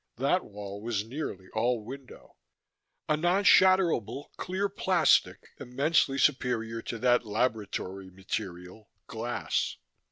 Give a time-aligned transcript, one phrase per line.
[0.15, 2.35] That wall was nearly all window,
[3.07, 9.77] a non shatterable clear plastic immensely superior to that laboratory material, glass.